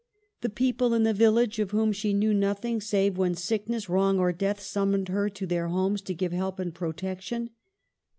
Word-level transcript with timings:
The 0.41 0.49
people 0.49 0.95
in 0.95 1.03
the 1.03 1.13
village 1.13 1.59
of 1.59 1.69
whom 1.69 1.91
she 1.91 2.11
knew 2.11 2.33
nothing 2.33 2.81
save 2.81 3.19
when 3.19 3.35
sickness, 3.35 3.87
wrong, 3.87 4.17
or 4.17 4.33
death 4.33 4.59
summoned 4.59 5.09
her 5.09 5.29
to 5.29 5.45
their 5.45 5.67
homes 5.67 6.01
to 6.01 6.15
give 6.15 6.31
help 6.31 6.57
and 6.57 6.73
protection 6.73 7.51